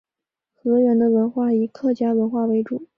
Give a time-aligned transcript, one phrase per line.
[0.55, 2.87] 河源的文化以客家文化为主。